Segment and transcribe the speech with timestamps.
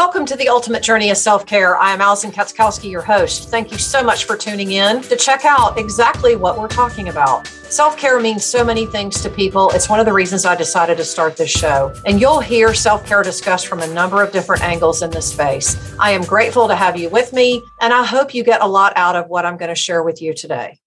[0.00, 1.76] Welcome to the Ultimate Journey of Self Care.
[1.76, 3.50] I am Alison Katzkowski, your host.
[3.50, 7.46] Thank you so much for tuning in to check out exactly what we're talking about.
[7.46, 9.68] Self care means so many things to people.
[9.72, 11.92] It's one of the reasons I decided to start this show.
[12.06, 15.76] And you'll hear self care discussed from a number of different angles in this space.
[16.00, 18.94] I am grateful to have you with me, and I hope you get a lot
[18.96, 20.80] out of what I'm going to share with you today.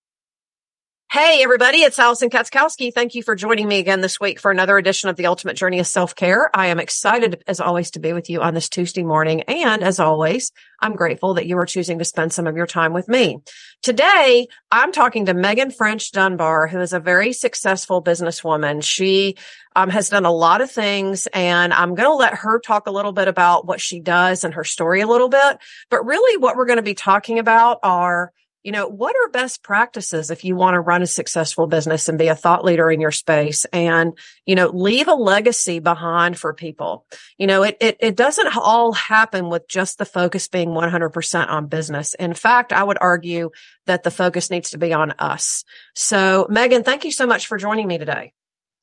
[1.13, 2.91] Hey, everybody, it's Alison Katzkowski.
[2.91, 5.77] Thank you for joining me again this week for another edition of the Ultimate Journey
[5.77, 6.49] of Self Care.
[6.55, 9.41] I am excited, as always, to be with you on this Tuesday morning.
[9.41, 10.51] And as always,
[10.81, 13.37] I'm grateful that you are choosing to spend some of your time with me.
[13.83, 18.83] Today, I'm talking to Meghan French Dunbar, who is a very successful businesswoman.
[18.83, 19.37] She
[19.75, 22.91] um, has done a lot of things, and I'm going to let her talk a
[22.91, 25.59] little bit about what she does and her story a little bit.
[25.91, 28.33] But really, what we're going to be talking about are
[28.63, 32.17] you know, what are best practices if you want to run a successful business and
[32.17, 36.53] be a thought leader in your space and, you know, leave a legacy behind for
[36.53, 37.05] people?
[37.37, 41.67] You know, it, it, it doesn't all happen with just the focus being 100% on
[41.67, 42.13] business.
[42.13, 43.51] In fact, I would argue
[43.85, 45.65] that the focus needs to be on us.
[45.93, 48.33] So Meghan, thank you so much for joining me today.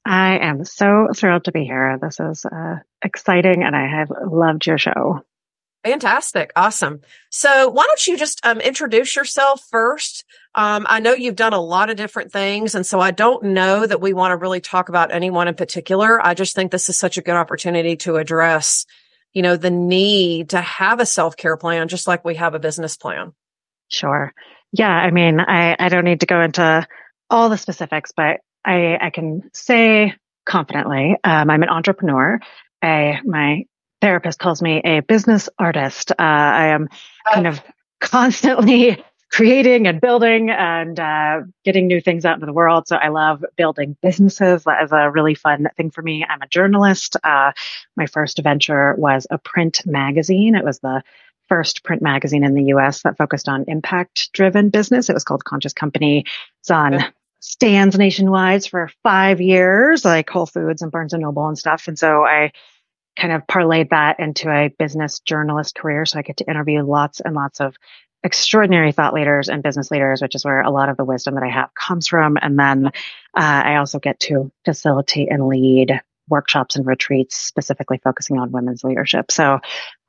[0.05, 1.99] I am so thrilled to be here.
[2.01, 5.23] This is uh, exciting and I have loved your show.
[5.85, 6.53] Fantastic.
[6.57, 7.01] Awesome.
[7.31, 10.25] So why don't you just um, introduce yourself first?
[10.55, 12.75] Um, I know you've done a lot of different things.
[12.75, 16.25] And so I don't know that we want to really talk about anyone in particular.
[16.25, 18.85] I just think this is such a good opportunity to address,
[19.33, 22.99] you know, the need to have a self-care plan, just like we have a business
[22.99, 23.33] plan.
[23.89, 24.35] Sure.
[24.73, 24.91] Yeah.
[24.91, 26.87] I mean, I, I don't need to go into
[27.31, 32.39] all the specifics, but I, I can say confidently, um, I'm an entrepreneur.
[32.83, 33.65] I, my
[34.01, 36.13] therapist calls me a business artist.
[36.13, 36.89] Uh, I am
[37.33, 37.61] kind of
[38.01, 42.89] constantly creating and building and uh, getting new things out into the world.
[42.89, 44.65] So I love building businesses.
[44.65, 46.25] That is a really fun thing for me.
[46.29, 47.17] I'm a journalist.
[47.23, 47.53] Uh,
[47.97, 50.57] my first venture was a print magazine.
[50.57, 51.03] It was the
[51.49, 55.09] first print magazine in the US that focused on impact driven business.
[55.09, 56.25] It was called Conscious Company.
[56.61, 57.05] It's on
[57.41, 61.89] stands nationwide for five years, like Whole Foods and Barnes and Noble and stuff.
[61.89, 62.53] And so I
[63.21, 66.07] kind of parlayed that into a business journalist career.
[66.07, 67.77] So I get to interview lots and lots of
[68.23, 71.43] extraordinary thought leaders and business leaders, which is where a lot of the wisdom that
[71.43, 72.39] I have comes from.
[72.41, 72.91] And then uh,
[73.35, 79.31] I also get to facilitate and lead workshops and retreats specifically focusing on women's leadership.
[79.31, 79.61] So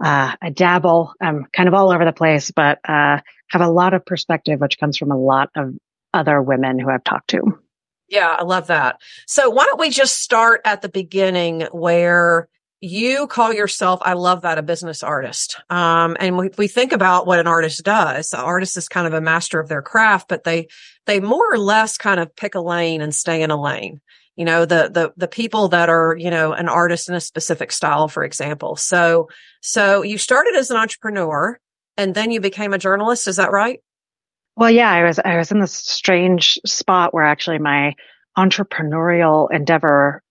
[0.04, 3.20] uh, I dabble, I'm kind of all over the place, but uh,
[3.50, 5.74] have a lot of perspective, which comes from a lot of
[6.14, 7.60] other women who I've talked to.
[8.08, 8.98] Yeah, I love that.
[9.26, 12.50] So why don't we just start at the beginning where
[12.82, 15.62] you call yourself, I love that, a business artist.
[15.70, 18.30] Um, and we, we think about what an artist does.
[18.30, 20.68] The artist is kind of a master of their craft, but they,
[21.06, 24.02] they more or less kind of pick a lane and stay in a lane.
[24.36, 27.72] You know, the, the, the people that are, you know, an artist in a specific
[27.72, 28.76] style, for example.
[28.76, 29.30] So,
[29.62, 31.60] so you started as an entrepreneur
[31.98, 33.28] and then you became a journalist.
[33.28, 33.80] Is that right?
[34.56, 37.94] Well, yeah, I was, I was in this strange spot where actually my
[38.36, 40.24] entrepreneurial endeavor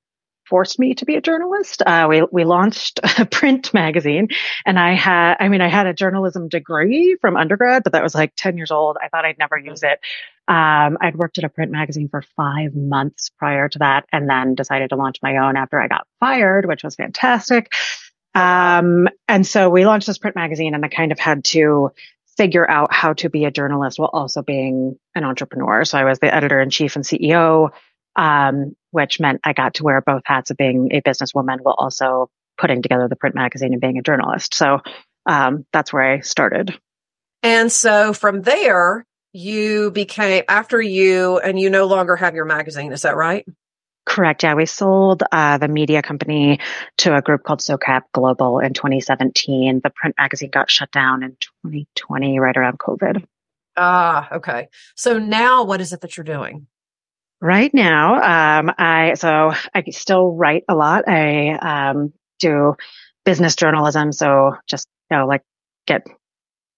[0.51, 1.83] forced me to be a journalist.
[1.87, 4.29] Uh, we we launched a print magazine,
[4.67, 8.15] and I had I mean I had a journalism degree from undergrad, but that was
[8.15, 8.99] like ten years old.
[9.03, 10.01] I thought I'd never use it.
[10.49, 14.57] Um, I'd worked at a print magazine for five months prior to that, and then
[14.57, 17.73] decided to launch my own after I got fired, which was fantastic.
[18.35, 21.93] Um, and so we launched this print magazine, and I kind of had to
[22.37, 25.85] figure out how to be a journalist while also being an entrepreneur.
[25.85, 27.71] So I was the editor in chief and CEO
[28.17, 32.31] um, which meant I got to wear both hats of being a businesswoman while also
[32.59, 34.55] putting together the print magazine and being a journalist.
[34.55, 34.81] So
[35.27, 36.79] um, that's where I started.
[37.43, 42.93] And so from there, you became after you, and you no longer have your magazine.
[42.93, 43.47] Is that right?
[44.07, 44.43] Correct.
[44.43, 46.59] Yeah, we sold uh, the media company
[46.99, 49.81] to a group called SOCAP Global in 2017.
[49.85, 53.25] The print magazine got shut down in 2020, right around COVID.
[53.77, 54.69] Ah, okay.
[54.97, 56.67] So now, what is it that you're doing?
[57.43, 61.09] Right now, um, I so I still write a lot.
[61.09, 62.75] I um, do
[63.25, 65.43] business journalism, so just you know, like
[65.87, 66.07] get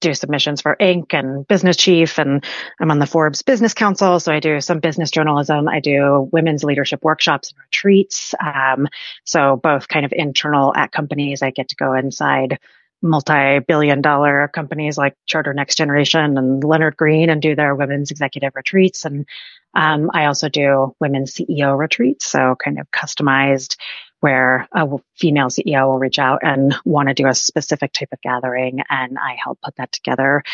[0.01, 1.15] do submissions for Inc.
[1.15, 2.45] and Business Chief, and
[2.81, 5.69] I'm on the Forbes Business Council, so I do some business journalism.
[5.69, 8.33] I do women's leadership workshops and retreats.
[8.41, 8.87] Um,
[9.25, 11.43] so both kind of internal at companies.
[11.43, 12.61] I get to go inside
[13.03, 18.53] multi-billion dollar companies like Charter Next Generation and Leonard Green and do their women's executive
[18.55, 19.05] retreats.
[19.05, 19.27] And
[19.75, 23.77] um, I also do women's CEO retreats, so kind of customized
[24.21, 28.21] where a female CEO will reach out and want to do a specific type of
[28.21, 30.45] gathering, and I help put that together.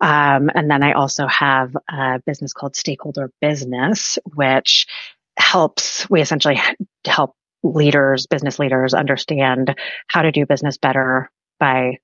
[0.00, 4.86] Um, and then I also have a business called Stakeholder Business, which
[5.36, 6.58] helps, we essentially
[7.06, 9.76] help leaders, business leaders understand
[10.06, 11.98] how to do business better by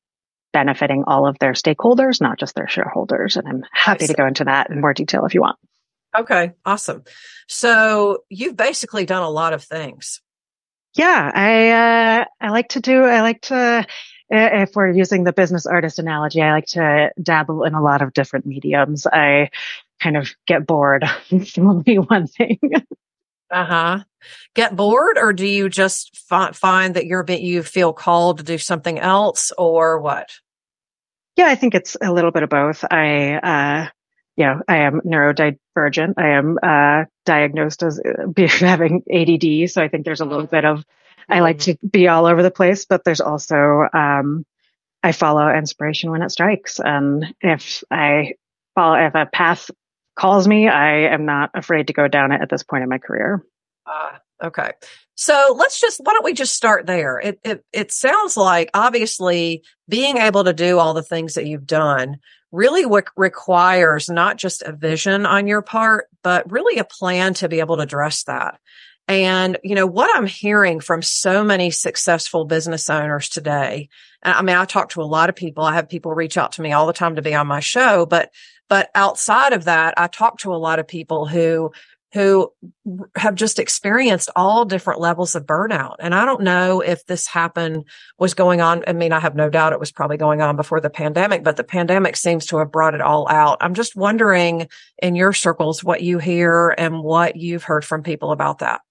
[0.52, 3.36] benefiting all of their stakeholders, not just their shareholders.
[3.36, 5.58] And I'm happy to go into that in more detail if you want.
[6.16, 7.02] Okay, awesome.
[7.48, 10.20] So you've basically done a lot of things.
[10.94, 13.02] Yeah, I uh, I like to do.
[13.02, 13.84] I like to.
[14.30, 18.14] If we're using the business artist analogy, I like to dabble in a lot of
[18.14, 19.06] different mediums.
[19.06, 19.50] I
[20.00, 21.04] kind of get bored
[21.52, 22.58] from only one thing.
[23.54, 24.04] uh huh.
[24.54, 28.58] Get bored, or do you just fi- find that you're you feel called to do
[28.58, 30.30] something else, or what?
[31.36, 32.84] Yeah, I think it's a little bit of both.
[32.90, 33.88] I uh,
[34.36, 36.14] yeah, I am neurodivergent.
[36.16, 38.00] I am uh, diagnosed as
[38.36, 39.70] having ADD.
[39.70, 40.84] So I think there's a little bit of,
[41.28, 44.44] I like to be all over the place, but there's also, um,
[45.02, 46.80] I follow inspiration when it strikes.
[46.80, 48.34] And if I
[48.74, 49.70] follow, if a path
[50.16, 52.98] calls me, I am not afraid to go down it at this point in my
[52.98, 53.44] career.
[53.86, 54.12] Uh,
[54.44, 54.72] okay.
[55.16, 57.18] So let's just, why don't we just start there?
[57.18, 61.66] It, it, it sounds like obviously being able to do all the things that you've
[61.66, 62.18] done
[62.50, 67.48] really w- requires not just a vision on your part, but really a plan to
[67.48, 68.58] be able to address that.
[69.06, 73.90] And, you know, what I'm hearing from so many successful business owners today,
[74.22, 75.62] I mean, I talk to a lot of people.
[75.62, 78.06] I have people reach out to me all the time to be on my show,
[78.06, 78.30] but,
[78.68, 81.72] but outside of that, I talk to a lot of people who
[82.14, 82.48] who
[83.16, 85.96] have just experienced all different levels of burnout.
[85.98, 87.84] And I don't know if this happened
[88.20, 88.84] was going on.
[88.86, 91.56] I mean, I have no doubt it was probably going on before the pandemic, but
[91.56, 93.58] the pandemic seems to have brought it all out.
[93.60, 94.68] I'm just wondering
[95.02, 98.82] in your circles what you hear and what you've heard from people about that.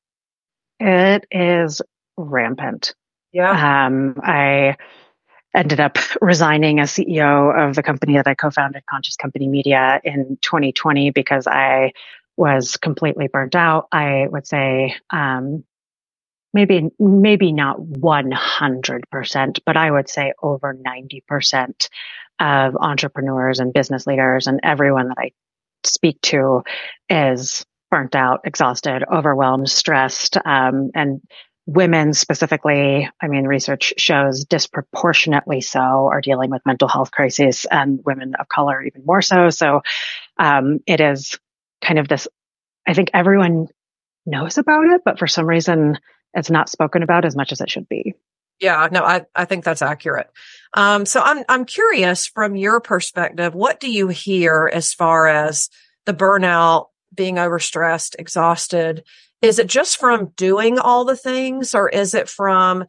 [0.81, 1.81] It is
[2.17, 2.93] rampant.
[3.31, 3.85] Yeah.
[3.85, 4.75] Um, I
[5.55, 10.37] ended up resigning as CEO of the company that I co-founded, Conscious Company Media, in
[10.41, 11.93] 2020 because I
[12.37, 13.87] was completely burnt out.
[13.91, 15.63] I would say, um,
[16.53, 21.89] maybe, maybe not 100%, but I would say over 90%
[22.39, 25.31] of entrepreneurs and business leaders and everyone that I
[25.83, 26.63] speak to
[27.09, 31.21] is burnt out, exhausted, overwhelmed, stressed, um, and
[31.65, 38.01] women specifically, I mean, research shows disproportionately so are dealing with mental health crises and
[38.05, 39.49] women of color even more so.
[39.49, 39.81] So,
[40.37, 41.39] um, it is
[41.81, 42.27] kind of this,
[42.85, 43.67] I think everyone
[44.25, 45.97] knows about it, but for some reason
[46.33, 48.13] it's not spoken about as much as it should be.
[48.59, 50.29] Yeah, no, I, I think that's accurate.
[50.73, 55.69] Um, so I'm, I'm curious from your perspective, what do you hear as far as
[56.05, 59.03] the burnout, being overstressed, exhausted?
[59.43, 62.85] Is it just from doing all the things or is it from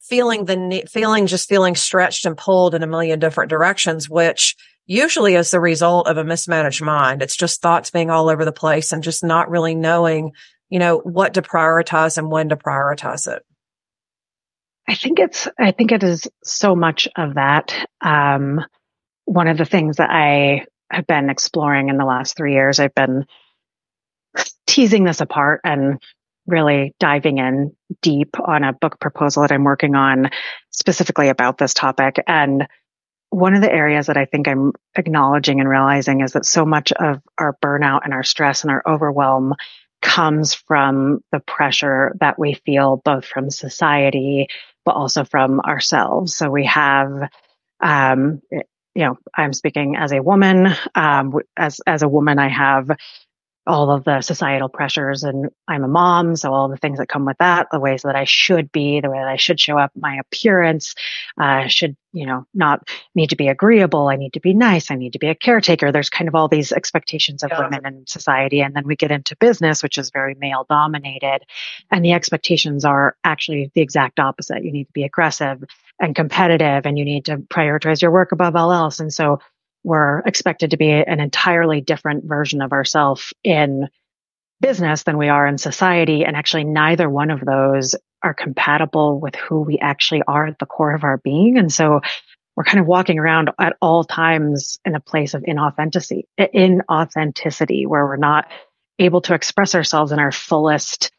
[0.00, 4.56] feeling the feeling, just feeling stretched and pulled in a million different directions, which
[4.86, 7.20] usually is the result of a mismanaged mind.
[7.20, 10.32] It's just thoughts being all over the place and just not really knowing,
[10.70, 13.42] you know, what to prioritize and when to prioritize it.
[14.88, 17.86] I think it's, I think it is so much of that.
[18.00, 18.64] Um,
[19.26, 22.94] one of the things that I have been exploring in the last three years, I've
[22.94, 23.26] been
[24.66, 26.00] teasing this apart and
[26.46, 30.30] really diving in deep on a book proposal that I'm working on
[30.70, 32.16] specifically about this topic.
[32.26, 32.66] And
[33.30, 36.92] one of the areas that I think I'm acknowledging and realizing is that so much
[36.92, 39.54] of our burnout and our stress and our overwhelm
[40.00, 44.46] comes from the pressure that we feel both from society,
[44.84, 46.34] but also from ourselves.
[46.36, 47.28] So we have,
[47.80, 50.68] um, you know, I'm speaking as a woman.
[50.94, 52.90] Um, as as a woman, I have
[53.68, 56.36] all of the societal pressures and I'm a mom.
[56.36, 59.10] So all the things that come with that, the ways that I should be, the
[59.10, 60.94] way that I should show up, my appearance,
[61.38, 64.08] uh, should, you know, not need to be agreeable.
[64.08, 64.90] I need to be nice.
[64.90, 65.92] I need to be a caretaker.
[65.92, 67.60] There's kind of all these expectations of yeah.
[67.60, 68.62] women in society.
[68.62, 71.40] And then we get into business, which is very male dominated.
[71.90, 74.64] And the expectations are actually the exact opposite.
[74.64, 75.62] You need to be aggressive
[76.00, 78.98] and competitive and you need to prioritize your work above all else.
[78.98, 79.40] And so
[79.84, 83.88] we're expected to be an entirely different version of ourselves in
[84.60, 86.24] business than we are in society.
[86.24, 90.66] And actually, neither one of those are compatible with who we actually are at the
[90.66, 91.58] core of our being.
[91.58, 92.00] And so
[92.56, 98.04] we're kind of walking around at all times in a place of inauthenticity, inauthenticity, where
[98.04, 98.50] we're not
[98.98, 101.12] able to express ourselves in our fullest,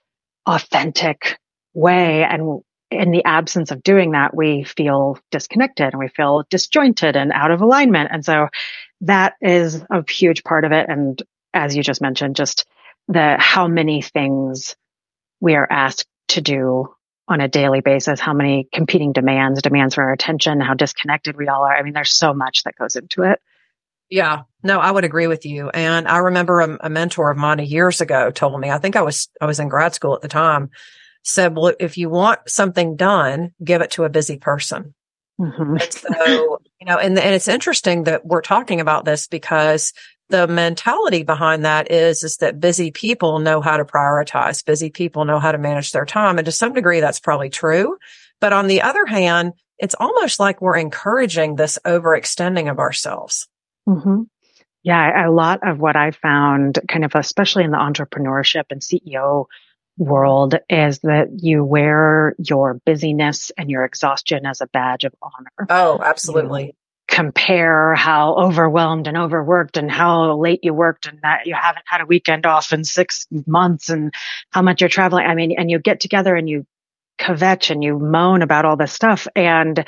[0.46, 1.40] authentic
[1.74, 2.24] way.
[2.26, 7.32] And in the absence of doing that, we feel disconnected and we feel disjointed and
[7.32, 8.10] out of alignment.
[8.12, 8.48] And so
[9.02, 10.88] that is a huge part of it.
[10.90, 11.22] And
[11.54, 12.66] as you just mentioned, just
[13.08, 14.76] the how many things
[15.40, 16.94] we are asked to do
[17.28, 21.48] on a daily basis, how many competing demands, demands for our attention, how disconnected we
[21.48, 21.76] all are.
[21.76, 23.40] I mean, there's so much that goes into it.
[24.10, 25.70] Yeah, no, I would agree with you.
[25.70, 29.04] And I remember a, a mentor of mine years ago told me, I think I
[29.04, 30.72] was, I was in grad school at the time
[31.30, 34.94] said, well, if you want something done, give it to a busy person.
[35.40, 35.78] Mm-hmm.
[35.78, 39.94] And so, you know, and, and it's interesting that we're talking about this because
[40.30, 44.64] the mentality behind that is, is that busy people know how to prioritize.
[44.66, 46.38] Busy people know how to manage their time.
[46.38, 47.98] And to some degree, that's probably true.
[48.40, 53.48] But on the other hand, it's almost like we're encouraging this overextending of ourselves.
[53.88, 54.24] Mm-hmm.
[54.84, 59.46] Yeah, a lot of what I found, kind of especially in the entrepreneurship and CEO
[60.00, 65.68] world, is that you wear your busyness and your exhaustion as a badge of honor.
[65.70, 66.66] Oh, absolutely.
[66.68, 66.74] You
[67.08, 72.02] compare how overwhelmed and overworked and how late you worked and that you haven't had
[72.02, 74.14] a weekend off in six months and
[74.52, 75.26] how much you're traveling.
[75.26, 76.66] I mean, and you get together and you
[77.20, 79.28] kvetch and you moan about all this stuff.
[79.36, 79.86] And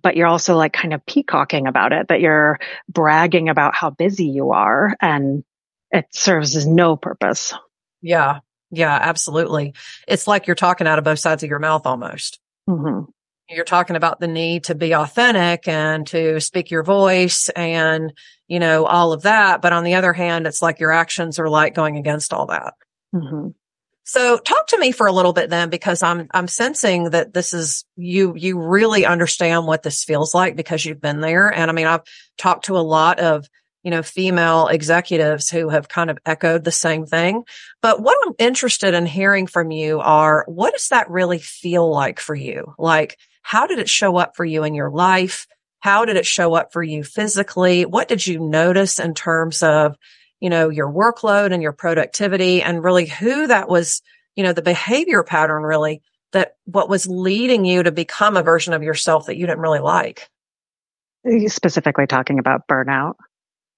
[0.00, 2.58] but you're also like kind of peacocking about it, that you're
[2.88, 5.44] bragging about how busy you are and
[5.90, 7.54] it serves no purpose.
[8.02, 8.40] Yeah.
[8.74, 9.74] Yeah, absolutely.
[10.08, 12.40] It's like you're talking out of both sides of your mouth almost.
[12.68, 13.10] Mm-hmm.
[13.48, 18.12] You're talking about the need to be authentic and to speak your voice and,
[18.48, 19.60] you know, all of that.
[19.60, 22.72] But on the other hand, it's like your actions are like going against all that.
[23.14, 23.48] Mm-hmm.
[24.04, 27.52] So talk to me for a little bit then, because I'm, I'm sensing that this
[27.54, 31.48] is you, you really understand what this feels like because you've been there.
[31.48, 32.02] And I mean, I've
[32.36, 33.46] talked to a lot of,
[33.84, 37.44] you know, female executives who have kind of echoed the same thing.
[37.80, 42.18] But what I'm interested in hearing from you are what does that really feel like
[42.18, 42.74] for you?
[42.78, 45.46] Like, how did it show up for you in your life?
[45.78, 47.84] How did it show up for you physically?
[47.84, 49.96] What did you notice in terms of
[50.44, 54.02] you know, your workload and your productivity and really who that was,
[54.36, 58.74] you know, the behavior pattern really that what was leading you to become a version
[58.74, 60.28] of yourself that you didn't really like.
[61.46, 63.14] Specifically talking about burnout.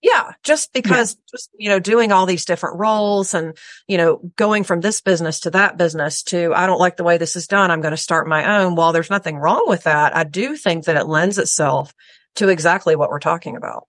[0.02, 1.22] Yeah, just because yeah.
[1.30, 3.56] just you know doing all these different roles and
[3.88, 7.18] you know going from this business to that business to I don't like the way
[7.18, 8.74] this is done, I'm going to start my own.
[8.74, 11.94] While there's nothing wrong with that, I do think that it lends itself
[12.36, 13.88] to exactly what we're talking about.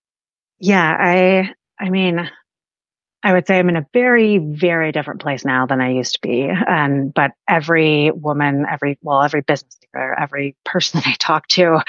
[0.59, 2.29] Yeah, I I mean,
[3.23, 6.19] I would say I'm in a very, very different place now than I used to
[6.21, 6.47] be.
[6.49, 11.81] And, but every woman, every, well, every business leader, every person that I talk to,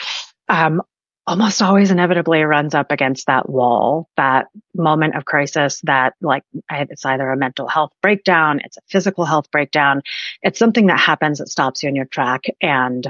[0.48, 0.82] um,
[1.28, 7.04] almost always inevitably runs up against that wall, that moment of crisis that like it's
[7.04, 10.00] either a mental health breakdown, it's a physical health breakdown.
[10.40, 13.06] It's something that happens that stops you in your track and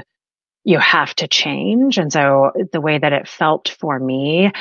[0.69, 1.97] you have to change.
[1.97, 4.51] And so the way that it felt for me,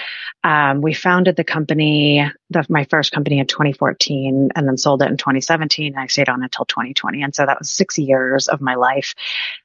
[0.42, 5.10] um, we founded the company, the, my first company in 2014 and then sold it
[5.10, 5.92] in 2017.
[5.92, 7.22] And I stayed on until 2020.
[7.22, 9.14] And so that was six years of my life.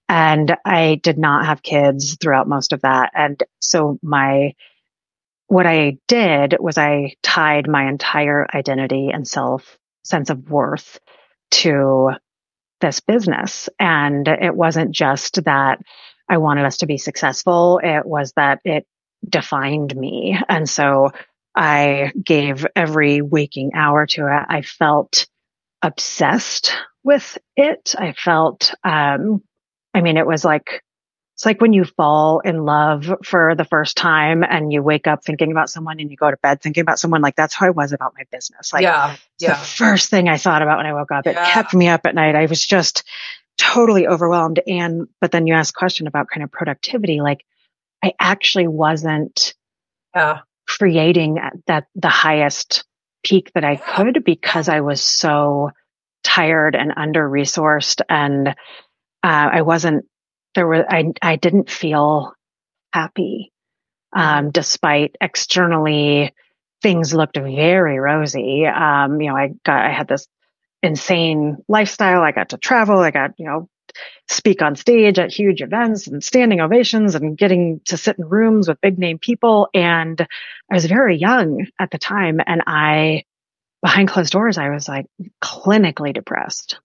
[0.10, 3.12] And I did not have kids throughout most of that.
[3.16, 4.54] And so my,
[5.48, 11.00] what I did was I tied my entire identity and self sense of worth
[11.52, 12.10] to
[12.82, 13.70] this business.
[13.80, 15.80] And it wasn't just that
[16.30, 17.80] I wanted us to be successful.
[17.84, 18.88] It was that it
[19.28, 20.38] defined me.
[20.50, 21.12] And so
[21.56, 24.46] I gave every waking hour to it.
[24.50, 25.28] I felt
[25.82, 27.96] obsessed with it.
[27.98, 29.44] I felt, um,
[29.94, 30.84] I mean, it was like,
[31.36, 35.24] it's like when you fall in love for the first time and you wake up
[35.24, 37.22] thinking about someone and you go to bed thinking about someone.
[37.22, 38.72] Like that's how I was about my business.
[38.72, 39.50] Like, yeah, yeah.
[39.50, 41.26] the first thing I thought about when I woke up.
[41.26, 42.36] It kept me up at night.
[42.36, 43.04] I was just
[43.58, 44.60] totally overwhelmed.
[44.66, 47.22] And, but then you ask a question about kind of productivity.
[47.22, 47.46] Like
[48.04, 49.54] I actually wasn't
[50.16, 50.40] yeah.
[50.68, 52.84] creating that the highest
[53.24, 55.72] peak that I could because I was so
[56.24, 58.54] tired and under resourced and uh,
[59.24, 60.06] I wasn't
[60.56, 62.34] there were I I didn't feel
[62.94, 63.52] happy
[64.16, 66.34] um, despite externally
[66.82, 70.28] things looked very rosy um, you know I got I had this
[70.84, 72.22] insane lifestyle.
[72.22, 73.00] I got to travel.
[73.00, 73.70] I got, you know,
[74.28, 78.68] speak on stage at huge events and standing ovations and getting to sit in rooms
[78.68, 79.70] with big name people.
[79.74, 80.20] And
[80.70, 82.40] I was very young at the time.
[82.46, 83.24] And I,
[83.82, 85.06] behind closed doors, I was like
[85.44, 86.80] clinically depressed.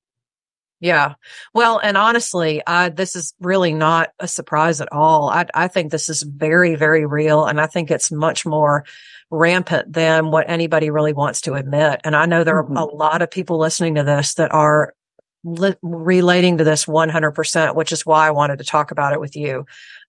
[0.81, 1.15] Yeah.
[1.55, 5.29] Well, and honestly, I, this is really not a surprise at all.
[5.29, 7.47] I, I think this is very, very real.
[7.47, 8.85] And I think it's much more
[9.31, 12.01] rampant than what anybody really wants to admit.
[12.05, 12.77] And I know there mm-hmm.
[12.77, 14.95] are a lot of people listening to this that are
[15.43, 19.35] li- relating to this 100%, which is why I wanted to talk about it with
[19.35, 19.67] you.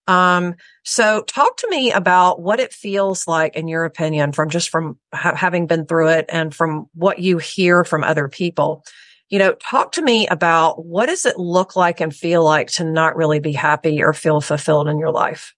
[0.08, 4.70] Um, so talk to me about what it feels like in your opinion from just
[4.70, 8.84] from ha- having been through it and from what you hear from other people.
[9.30, 12.84] You know, talk to me about what does it look like and feel like to
[12.84, 15.54] not really be happy or feel fulfilled in your life?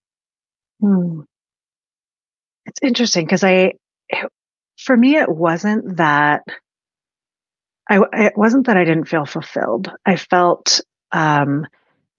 [0.82, 1.22] Hmm.
[2.66, 3.74] It's interesting because I,
[4.78, 6.44] for me, it wasn't that
[7.90, 9.92] I, it wasn't that I didn't feel fulfilled.
[10.06, 11.66] I felt, um,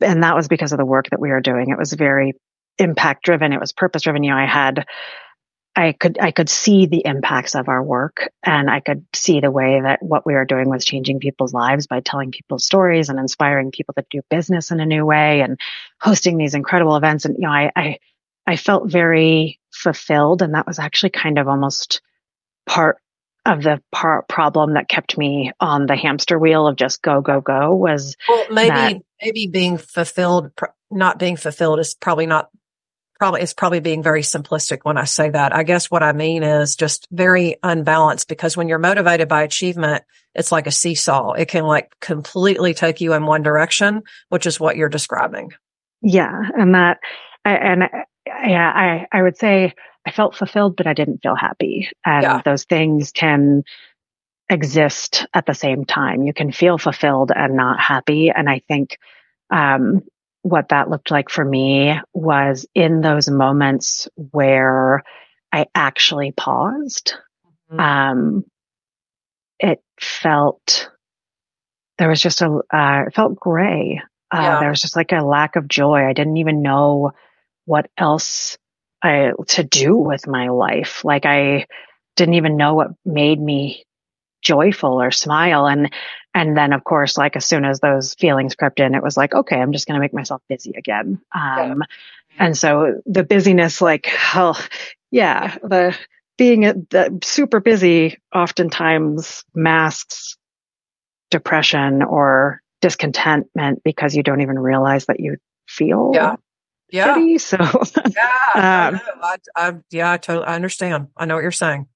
[0.01, 1.71] and that was because of the work that we were doing.
[1.71, 2.35] It was very
[2.79, 3.53] impact driven.
[3.53, 4.23] It was purpose driven.
[4.23, 4.87] You know, I had,
[5.75, 9.50] I could, I could see the impacts of our work and I could see the
[9.50, 13.19] way that what we were doing was changing people's lives by telling people's stories and
[13.19, 15.59] inspiring people to do business in a new way and
[15.99, 17.25] hosting these incredible events.
[17.25, 17.99] And, you know, I, I,
[18.47, 20.43] I felt very fulfilled.
[20.43, 22.02] And that was actually kind of almost
[22.67, 22.99] part
[23.47, 27.41] of the part problem that kept me on the hamster wheel of just go, go,
[27.41, 30.52] go was well, maybe, that, maybe being fulfilled,
[30.91, 32.50] not being fulfilled is probably not
[33.23, 35.55] probably it's probably being very simplistic when I say that.
[35.55, 40.02] I guess what I mean is just very unbalanced because when you're motivated by achievement,
[40.35, 41.31] it's like a seesaw.
[41.35, 45.52] It can like completely take you in one direction, which is what you're describing.
[46.02, 46.99] Yeah, and that
[47.45, 47.85] and
[48.26, 49.73] yeah, I I would say
[50.05, 52.43] I felt fulfilled, but I didn't feel happy, and yeah.
[52.45, 53.62] those things can
[54.50, 56.25] exist at the same time.
[56.25, 58.99] You can feel fulfilled and not happy, and I think
[59.49, 60.02] um,
[60.43, 65.03] what that looked like for me was in those moments where
[65.53, 67.15] I actually paused.
[67.71, 67.81] Mm-hmm.
[67.81, 68.45] Um,
[69.59, 70.91] it felt,
[71.99, 74.03] there was just a, uh, it felt gray.
[74.31, 74.61] Uh, yeah.
[74.61, 76.07] There was just like a lack of joy.
[76.07, 77.13] I didn't even know
[77.65, 78.59] what else
[79.03, 81.05] I, to do with my life.
[81.05, 81.67] Like I
[82.17, 83.85] didn't even know what made me
[84.43, 85.67] joyful or smile.
[85.67, 85.93] And,
[86.35, 89.35] and then of course, like as soon as those feelings crept in, it was like,
[89.35, 91.21] okay, I'm just going to make myself busy again.
[91.35, 91.85] Um, yeah.
[92.39, 94.59] and so the busyness, like, oh,
[95.11, 95.97] yeah, the
[96.39, 100.39] being the super busy oftentimes masks
[101.31, 105.37] depression or discontentment because you don't even realize that you
[105.69, 106.37] feel yeah.
[106.91, 107.17] Yeah.
[107.17, 107.57] Shitty, so
[108.15, 111.09] yeah, um, I, I, I, yeah, I totally I understand.
[111.17, 111.87] I know what you're saying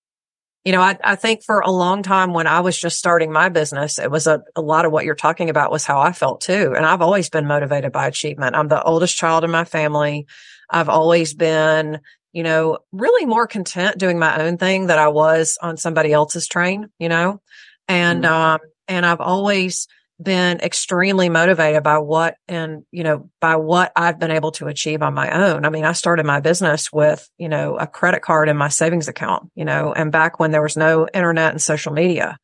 [0.66, 3.50] you know, I, I think for a long time when I was just starting my
[3.50, 6.40] business, it was a, a lot of what you're talking about was how I felt
[6.40, 6.74] too.
[6.76, 8.56] And I've always been motivated by achievement.
[8.56, 10.26] I'm the oldest child in my family.
[10.68, 12.00] I've always been,
[12.32, 16.48] you know, really more content doing my own thing that I was on somebody else's
[16.48, 17.40] train, you know,
[17.86, 18.34] and, mm-hmm.
[18.34, 19.86] um, and I've always,
[20.20, 25.02] been extremely motivated by what and you know by what I've been able to achieve
[25.02, 25.66] on my own.
[25.66, 29.08] I mean, I started my business with, you know, a credit card in my savings
[29.08, 32.38] account, you know, and back when there was no internet and social media.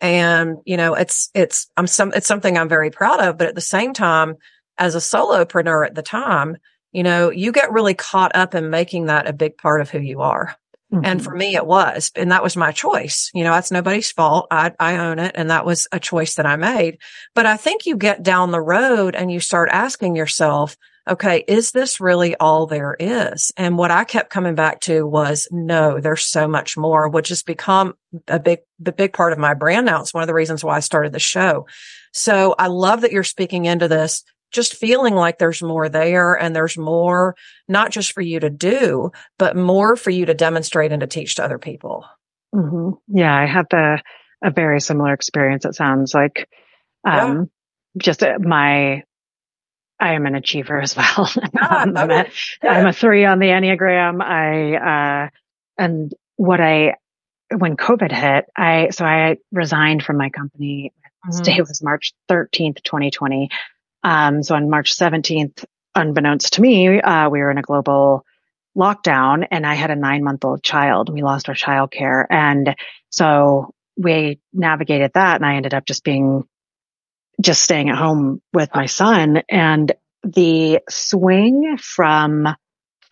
[0.00, 3.54] And, you know, it's it's I'm some it's something I'm very proud of, but at
[3.54, 4.36] the same time
[4.78, 6.56] as a solopreneur at the time,
[6.92, 9.98] you know, you get really caught up in making that a big part of who
[9.98, 10.54] you are.
[10.92, 11.04] Mm-hmm.
[11.04, 13.30] And for me, it was, and that was my choice.
[13.34, 14.46] You know, that's nobody's fault.
[14.50, 15.32] I, I own it.
[15.34, 16.98] And that was a choice that I made.
[17.34, 20.76] But I think you get down the road and you start asking yourself,
[21.08, 23.52] okay, is this really all there is?
[23.56, 27.42] And what I kept coming back to was no, there's so much more, which has
[27.42, 27.94] become
[28.28, 30.00] a big, the big part of my brand now.
[30.00, 31.66] It's one of the reasons why I started the show.
[32.12, 36.54] So I love that you're speaking into this just feeling like there's more there and
[36.54, 37.36] there's more,
[37.68, 41.34] not just for you to do, but more for you to demonstrate and to teach
[41.36, 42.04] to other people.
[42.54, 43.16] Mm-hmm.
[43.16, 44.02] Yeah, I had the,
[44.42, 45.64] a very similar experience.
[45.64, 46.48] It sounds like,
[47.06, 47.50] um,
[47.94, 48.02] yeah.
[48.02, 49.02] just uh, my,
[49.98, 51.30] I am an achiever as well.
[51.58, 52.26] Ah, um, I'm, a.
[52.62, 54.22] I'm a three on the Enneagram.
[54.22, 55.28] I, uh,
[55.78, 56.94] and what I,
[57.54, 60.92] when COVID hit, I, so I resigned from my company.
[61.28, 61.42] Mm-hmm.
[61.42, 63.50] Day was March 13th, 2020.
[64.02, 68.24] Um, so on March 17th, unbeknownst to me, uh, we were in a global
[68.76, 71.12] lockdown and I had a nine month old child.
[71.12, 72.26] We lost our childcare.
[72.28, 72.76] And
[73.10, 76.44] so we navigated that and I ended up just being,
[77.40, 82.48] just staying at home with my son and the swing from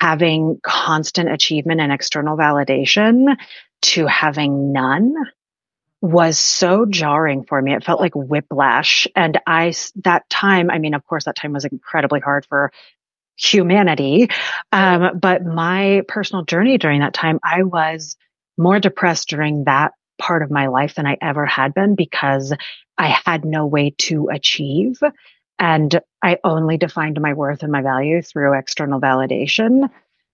[0.01, 3.37] having constant achievement and external validation
[3.83, 5.15] to having none
[6.05, 7.73] was so jarring for me.
[7.73, 9.09] It felt like whiplash.
[9.17, 9.73] And I,
[10.05, 12.73] that time, I mean, of course, that time was incredibly hard for
[13.37, 14.29] humanity.
[14.71, 18.19] Um, but my personal journey during that time, I was
[18.59, 22.53] more depressed during that part of my life than I ever had been because
[22.99, 25.01] I had no way to achieve.
[25.59, 29.89] And I only defined my worth and my value through external validation.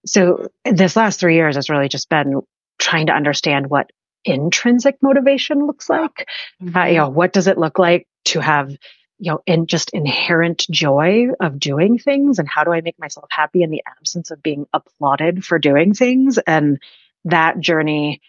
[0.05, 2.41] So this last three years has really just been
[2.81, 3.89] trying to understand what
[4.25, 6.29] intrinsic motivation looks like.
[6.63, 6.77] Mm-hmm.
[6.77, 8.71] Uh, you know, what does it look like to have,
[9.19, 13.29] you know, in just inherent joy of doing things and how do I make myself
[13.31, 16.39] happy in the absence of being applauded for doing things?
[16.39, 16.79] And
[17.25, 18.21] that journey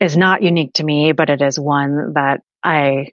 [0.00, 3.12] is not unique to me, but it is one that I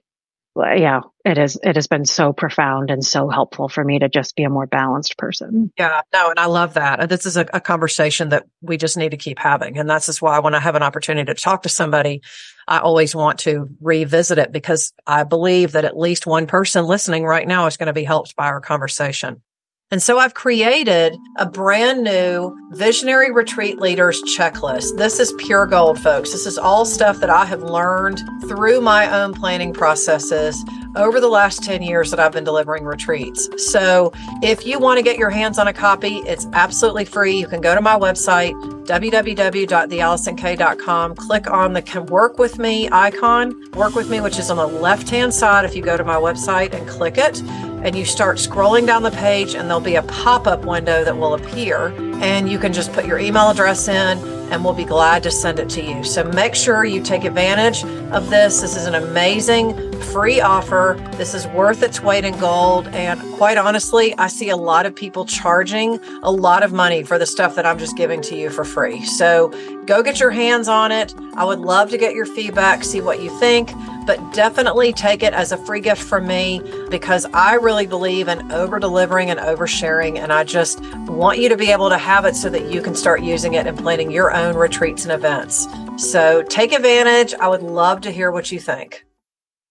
[0.60, 1.58] yeah, it is.
[1.62, 4.66] It has been so profound and so helpful for me to just be a more
[4.66, 5.72] balanced person.
[5.78, 7.00] Yeah, no, and I love that.
[7.00, 10.06] Uh, this is a, a conversation that we just need to keep having, and that's
[10.06, 12.22] just why when I have an opportunity to talk to somebody,
[12.66, 17.24] I always want to revisit it because I believe that at least one person listening
[17.24, 19.42] right now is going to be helped by our conversation.
[19.90, 24.98] And so I've created a brand new Visionary Retreat Leaders checklist.
[24.98, 26.30] This is pure gold, folks.
[26.30, 30.62] This is all stuff that I have learned through my own planning processes
[30.94, 33.48] over the last 10 years that I've been delivering retreats.
[33.56, 37.38] So if you want to get your hands on a copy, it's absolutely free.
[37.38, 38.52] You can go to my website,
[38.88, 44.56] www.theallisonk.com, click on the Can Work With Me icon, Work With Me, which is on
[44.56, 48.06] the left hand side if you go to my website and click it and you
[48.06, 51.88] start scrolling down the page and there'll be a pop-up window that will appear
[52.22, 55.58] and you can just put your email address in and we'll be glad to send
[55.58, 56.04] it to you.
[56.04, 58.60] So make sure you take advantage of this.
[58.60, 60.96] This is an amazing free offer.
[61.12, 62.88] This is worth its weight in gold.
[62.88, 67.18] And quite honestly, I see a lot of people charging a lot of money for
[67.18, 69.04] the stuff that I'm just giving to you for free.
[69.04, 69.50] So
[69.88, 71.12] go get your hands on it.
[71.34, 73.70] I would love to get your feedback, see what you think
[74.08, 78.50] but definitely take it as a free gift from me because I really believe in
[78.50, 80.18] over delivering and oversharing.
[80.18, 82.94] And I just want you to be able to have it so that you can
[82.94, 85.68] start using it and planning your own retreats and events.
[85.98, 87.34] So take advantage.
[87.34, 89.04] I would love to hear what you think.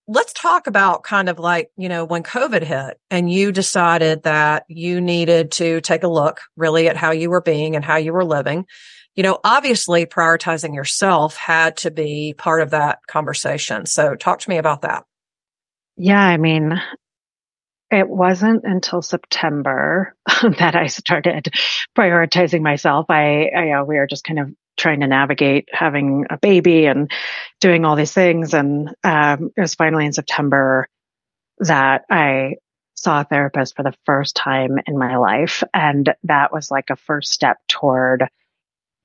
[0.07, 4.65] Let's talk about kind of like, you know, when COVID hit and you decided that
[4.67, 8.13] you needed to take a look really at how you were being and how you
[8.13, 8.67] were living
[9.17, 13.87] you know, obviously prioritizing yourself had to be part of that conversation.
[13.87, 15.05] So talk to me about that.
[15.97, 16.21] Yeah.
[16.21, 16.79] I mean,
[17.89, 20.15] it wasn't until September
[20.59, 21.49] that I started
[21.97, 23.07] prioritizing myself.
[23.09, 27.09] I, I uh, we were just kind of trying to navigate having a baby and
[27.59, 28.53] doing all these things.
[28.53, 30.87] And um, it was finally in September
[31.57, 32.57] that I
[32.93, 35.63] saw a therapist for the first time in my life.
[35.73, 38.29] And that was like a first step toward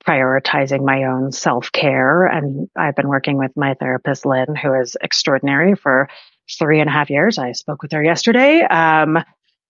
[0.07, 2.25] prioritizing my own self care.
[2.25, 6.09] And I've been working with my therapist, Lynn, who is extraordinary for
[6.57, 7.37] three and a half years.
[7.37, 8.61] I spoke with her yesterday.
[8.61, 9.17] Um,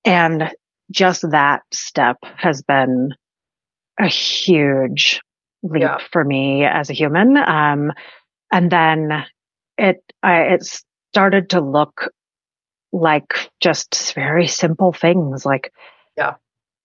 [0.05, 0.51] and
[0.91, 3.09] just that step has been
[3.99, 5.21] a huge
[5.61, 5.97] leap yeah.
[6.11, 7.37] for me as a human.
[7.37, 7.93] Um,
[8.51, 9.25] and then
[9.77, 12.09] it, I, it started to look
[12.91, 15.73] like just very simple things like
[16.15, 16.35] yeah.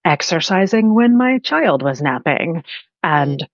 [0.04, 2.64] exercising when my child was napping,
[3.02, 3.46] and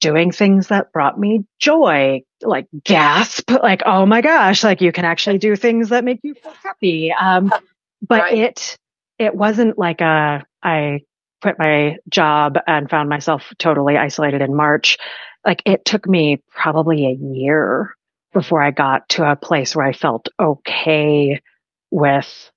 [0.00, 5.04] doing things that brought me joy, like gasp, like, oh my gosh, like you can
[5.04, 7.12] actually do things that make you feel happy.
[7.12, 7.52] Um,
[8.00, 8.38] but right.
[8.38, 8.78] it,
[9.18, 11.00] it wasn't like a, I
[11.42, 14.98] quit my job and found myself totally isolated in March.
[15.44, 17.94] Like it took me probably a year
[18.32, 21.40] before I got to a place where I felt okay
[21.90, 22.50] with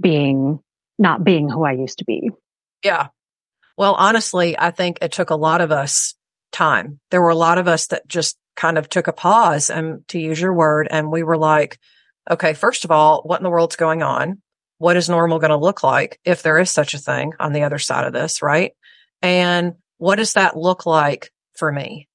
[0.00, 0.60] being,
[0.98, 2.30] not being who I used to be.
[2.82, 3.08] Yeah.
[3.76, 6.14] Well, honestly, I think it took a lot of us
[6.52, 7.00] time.
[7.10, 10.18] There were a lot of us that just kind of took a pause and to
[10.18, 10.86] use your word.
[10.90, 11.78] And we were like,
[12.30, 14.40] okay, first of all, what in the world's going on?
[14.78, 17.62] What is normal going to look like if there is such a thing on the
[17.62, 18.42] other side of this?
[18.42, 18.72] Right.
[19.22, 22.08] And what does that look like for me?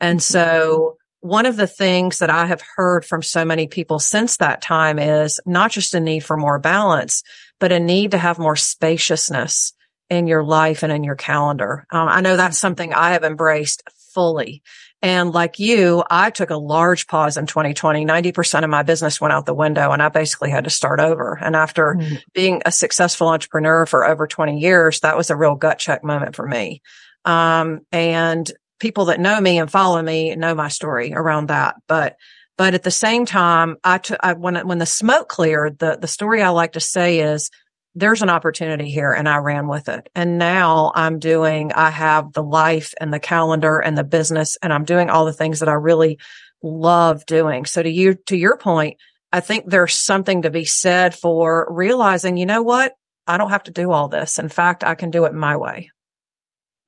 [0.00, 0.32] And mm-hmm.
[0.32, 4.62] so one of the things that I have heard from so many people since that
[4.62, 7.22] time is not just a need for more balance,
[7.58, 9.72] but a need to have more spaciousness
[10.10, 11.86] in your life and in your calendar.
[11.90, 13.82] Um, I know that's something I have embraced
[14.14, 14.62] fully.
[15.00, 18.04] And like you, I took a large pause in 2020.
[18.04, 21.38] 90% of my business went out the window and I basically had to start over.
[21.40, 22.20] And after mm.
[22.32, 26.34] being a successful entrepreneur for over 20 years, that was a real gut check moment
[26.34, 26.82] for me.
[27.24, 31.76] Um, and people that know me and follow me know my story around that.
[31.86, 32.16] But,
[32.56, 36.08] but at the same time, I, t- I when, when the smoke cleared, the, the
[36.08, 37.50] story I like to say is
[37.94, 40.08] there's an opportunity here and I ran with it.
[40.14, 44.72] And now I'm doing, I have the life and the calendar and the business and
[44.72, 46.18] I'm doing all the things that I really
[46.62, 47.64] love doing.
[47.64, 48.98] So to you, to your point,
[49.32, 52.94] I think there's something to be said for realizing, you know what?
[53.26, 54.38] I don't have to do all this.
[54.38, 55.90] In fact, I can do it my way.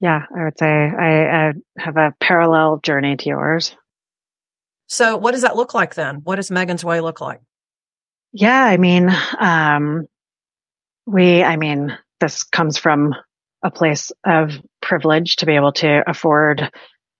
[0.00, 3.76] Yeah, I would say I, I have a parallel journey to yours.
[4.86, 6.22] So what does that look like then?
[6.24, 7.40] What does Meghan's way look like?
[8.32, 10.06] Yeah, I mean, um,
[11.10, 13.14] we, I mean, this comes from
[13.62, 16.70] a place of privilege to be able to afford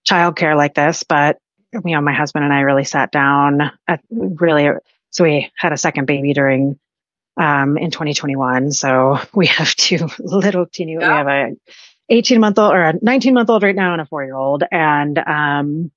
[0.09, 1.38] childcare like this, but
[1.72, 4.68] you know, my husband and I really sat down at really,
[5.11, 6.79] so we had a second baby during,
[7.37, 8.72] um, in 2021.
[8.72, 10.98] So we have two little teeny, yeah.
[10.98, 11.57] we have a
[12.09, 14.64] 18 month old or a 19 month old right now and a four year old.
[14.70, 15.92] And, um,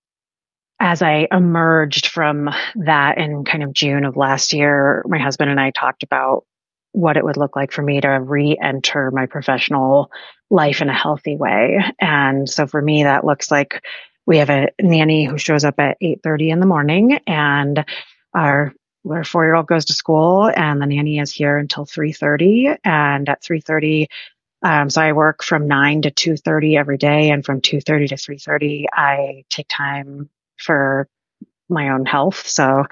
[0.80, 5.60] as I emerged from that in kind of June of last year, my husband and
[5.60, 6.46] I talked about
[6.94, 10.10] what it would look like for me to re-enter my professional
[10.50, 11.84] life in a healthy way.
[12.00, 13.84] And so for me, that looks like
[14.26, 17.84] we have a nanny who shows up at 8.30 in the morning and
[18.34, 18.74] our
[19.12, 23.28] our four year old goes to school and the nanny is here until 3.30 and
[23.28, 24.08] at 3.30
[24.64, 28.08] Um, so I work from nine to two thirty every day, and from two thirty
[28.08, 31.10] to three thirty, I take time for
[31.68, 32.48] my own health.
[32.48, 32.86] So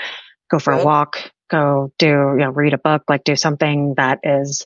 [0.49, 4.19] go for a walk, go do you know read a book, like do something that
[4.23, 4.65] is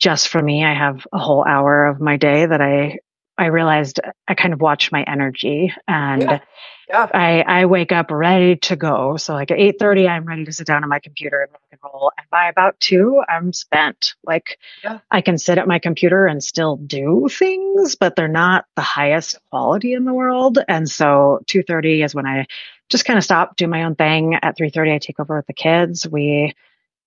[0.00, 0.64] just for me.
[0.64, 2.98] I have a whole hour of my day that I
[3.36, 6.40] I realized I kind of watch my energy and yeah.
[6.88, 7.08] Yeah.
[7.14, 9.16] I, I wake up ready to go.
[9.16, 11.80] So like at 8.30, I'm ready to sit down on my computer and rock and
[11.82, 12.12] roll.
[12.16, 14.14] And by about two, I'm spent.
[14.24, 14.98] Like yeah.
[15.10, 19.38] I can sit at my computer and still do things, but they're not the highest
[19.50, 20.58] quality in the world.
[20.68, 22.46] And so 2.30 is when I
[22.90, 24.34] just kind of stop, do my own thing.
[24.34, 26.06] At 3.30, I take over with the kids.
[26.06, 26.54] We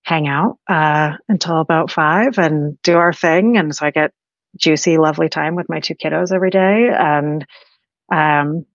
[0.02, 3.58] hang out, uh, until about five and do our thing.
[3.58, 4.12] And so I get
[4.58, 6.90] juicy, lovely time with my two kiddos every day.
[6.92, 7.46] And,
[8.12, 8.66] um,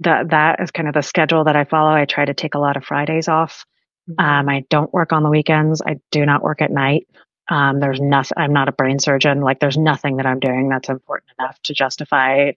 [0.00, 1.90] that that is kind of the schedule that I follow.
[1.90, 3.64] I try to take a lot of Fridays off.
[4.10, 4.24] Mm-hmm.
[4.24, 5.82] Um, I don't work on the weekends.
[5.82, 7.06] I do not work at night.
[7.48, 9.40] Um, there's nothing, I'm not a brain surgeon.
[9.40, 12.52] Like there's nothing that I'm doing that's important enough to justify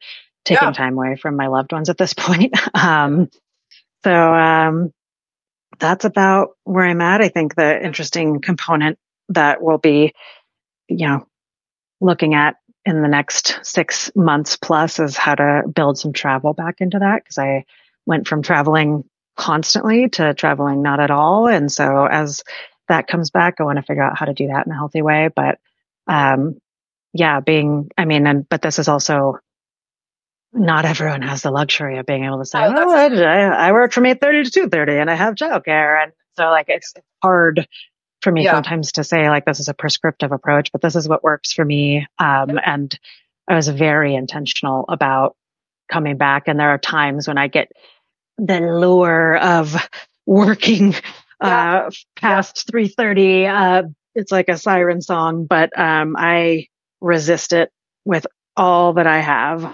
[0.46, 0.74] taking yeah.
[0.74, 2.56] time away from my loved ones at this point.
[2.76, 3.30] um,
[4.04, 4.94] so, um,
[5.80, 7.22] that's about where I'm at.
[7.22, 8.98] I think the interesting component
[9.30, 10.14] that will be,
[10.88, 11.28] you know,
[12.00, 12.56] looking at
[12.86, 17.24] in the next six months plus is how to build some travel back into that
[17.24, 17.66] because I
[18.06, 19.04] went from traveling
[19.36, 21.48] constantly to traveling not at all.
[21.48, 22.44] And so as
[22.88, 25.02] that comes back, I want to figure out how to do that in a healthy
[25.02, 25.30] way.
[25.34, 25.60] But
[26.08, 26.62] um,
[27.14, 29.40] yeah, being, I mean, and, but this is also
[30.54, 33.92] not everyone has the luxury of being able to say, oh, oh I, I, work
[33.92, 36.02] from 8.30 to 2.30 and I have childcare.
[36.02, 37.68] And so like it's hard
[38.22, 38.54] for me yeah.
[38.54, 41.64] sometimes to say like this is a prescriptive approach, but this is what works for
[41.64, 42.08] me.
[42.20, 42.98] Um, and
[43.48, 45.36] I was very intentional about
[45.92, 46.48] coming back.
[46.48, 47.72] And there are times when I get
[48.38, 49.76] the lure of
[50.26, 50.94] working
[51.42, 51.88] yeah.
[51.88, 52.82] uh, past yeah.
[52.82, 53.50] 3:30.
[53.50, 56.68] Uh, it's like a siren song, but um, I
[57.02, 57.72] resist it
[58.04, 58.26] with
[58.56, 59.74] all that I have.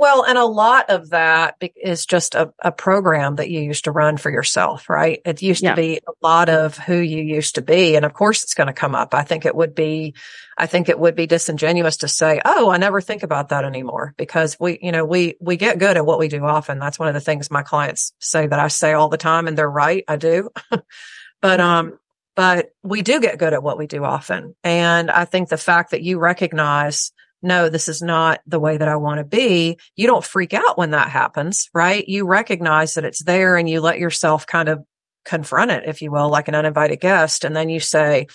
[0.00, 3.90] Well, and a lot of that is just a, a, program that you used to
[3.90, 5.20] run for yourself, right?
[5.26, 5.74] It used yeah.
[5.74, 7.96] to be a lot of who you used to be.
[7.96, 9.12] And of course it's going to come up.
[9.12, 10.14] I think it would be,
[10.56, 14.14] I think it would be disingenuous to say, Oh, I never think about that anymore
[14.16, 16.78] because we, you know, we, we get good at what we do often.
[16.78, 19.58] That's one of the things my clients say that I say all the time and
[19.58, 20.02] they're right.
[20.08, 20.48] I do.
[21.42, 21.98] but, um,
[22.34, 24.56] but we do get good at what we do often.
[24.64, 28.88] And I think the fact that you recognize no, this is not the way that
[28.88, 29.78] I want to be.
[29.96, 32.06] You don't freak out when that happens, right?
[32.06, 34.84] You recognize that it's there and you let yourself kind of
[35.24, 37.44] confront it, if you will, like an uninvited guest.
[37.44, 38.26] And then you say,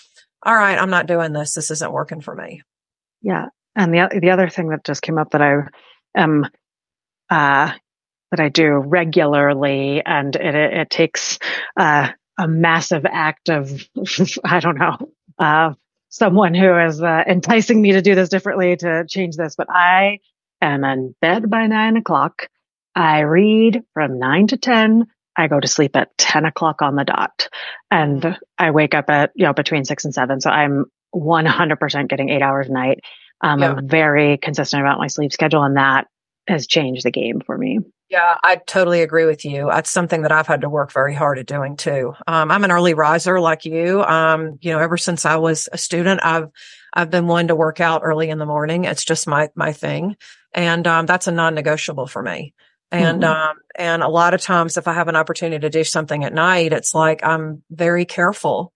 [0.44, 1.54] all right, I'm not doing this.
[1.54, 2.62] This isn't working for me.
[3.22, 3.46] Yeah.
[3.74, 5.54] And the, the other thing that just came up that I
[6.16, 6.44] am,
[7.30, 7.72] uh,
[8.30, 11.38] that I do regularly and it, it, it takes,
[11.76, 13.70] uh, a massive act of,
[14.44, 14.96] I don't know,
[15.38, 15.74] uh,
[16.08, 20.20] someone who is uh, enticing me to do this differently to change this, but I
[20.60, 22.48] am in bed by nine o'clock.
[22.94, 25.06] I read from nine to 10.
[25.36, 27.50] I go to sleep at 10 o'clock on the dot
[27.90, 30.40] and I wake up at, you know, between six and seven.
[30.40, 33.00] So I'm 100% getting eight hours a night.
[33.42, 33.72] Um, yeah.
[33.72, 36.06] I'm very consistent about my sleep schedule and that
[36.48, 37.80] has changed the game for me.
[38.08, 39.66] Yeah, I totally agree with you.
[39.68, 42.14] That's something that I've had to work very hard at doing too.
[42.28, 44.00] Um, I'm an early riser like you.
[44.02, 46.48] Um, you know, ever since I was a student, I've,
[46.92, 48.84] I've been one to work out early in the morning.
[48.84, 50.16] It's just my, my thing.
[50.52, 52.54] And, um, that's a non-negotiable for me.
[52.92, 53.50] And, mm-hmm.
[53.50, 56.32] um, and a lot of times if I have an opportunity to do something at
[56.32, 58.72] night, it's like I'm very careful,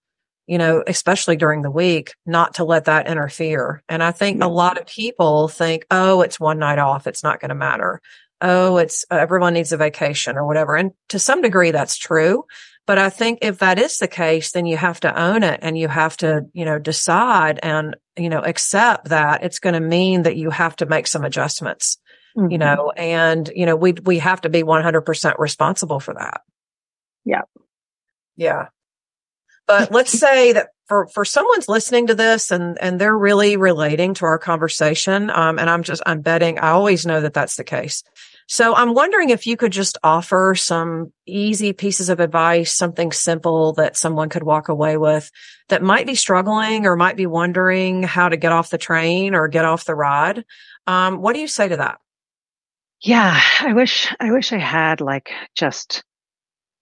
[0.47, 3.83] you know, especially during the week, not to let that interfere.
[3.89, 7.07] And I think a lot of people think, oh, it's one night off.
[7.07, 8.01] It's not going to matter
[8.41, 10.77] oh, it's uh, everyone needs a vacation or whatever.
[10.77, 12.45] And to some degree, that's true.
[12.87, 15.79] But I think if that is the case, then you have to own it and
[15.79, 20.23] you have to, you know, decide and, you know, accept that it's going to mean
[20.23, 21.99] that you have to make some adjustments,
[22.37, 22.51] mm-hmm.
[22.51, 26.41] you know, and, you know, we, we have to be 100% responsible for that.
[27.25, 27.43] Yeah.
[28.37, 28.69] Yeah.
[29.71, 34.15] But let's say that for, for someone's listening to this and, and they're really relating
[34.15, 35.31] to our conversation.
[35.31, 38.03] Um, and I'm just, I'm betting I always know that that's the case.
[38.49, 43.75] So I'm wondering if you could just offer some easy pieces of advice, something simple
[43.75, 45.31] that someone could walk away with
[45.69, 49.47] that might be struggling or might be wondering how to get off the train or
[49.47, 50.45] get off the ride.
[50.89, 52.01] Um, what do you say to that?
[53.01, 56.03] Yeah, I wish, I wish I had like just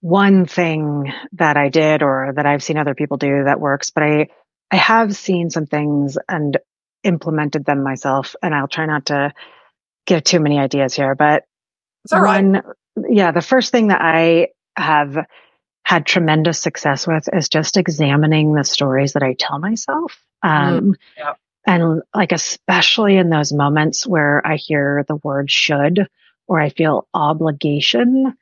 [0.01, 4.03] one thing that I did or that I've seen other people do that works, but
[4.03, 4.27] I,
[4.71, 6.57] I have seen some things and
[7.03, 9.33] implemented them myself and I'll try not to
[10.05, 11.43] give too many ideas here, but
[12.03, 12.43] it's all right.
[12.43, 12.63] One,
[13.09, 15.17] yeah, the first thing that I have
[15.83, 20.23] had tremendous success with is just examining the stories that I tell myself.
[20.43, 21.33] Um, mm, yeah.
[21.65, 26.07] And like, especially in those moments where I hear the word should
[26.47, 28.35] or I feel obligation.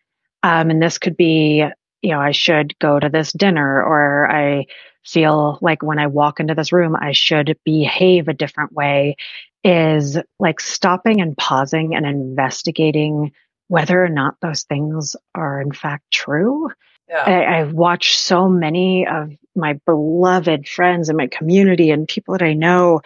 [0.48, 1.66] Um, and this could be,
[2.02, 4.68] you know, I should go to this dinner or I
[5.04, 9.18] feel like when I walk into this room, I should behave a different way
[9.62, 13.34] is like stopping and pausing and investigating
[13.68, 16.70] whether or not those things are in fact true.
[17.10, 17.24] Yeah.
[17.26, 22.46] I, I've watched so many of my beloved friends in my community and people that
[22.46, 23.02] I know,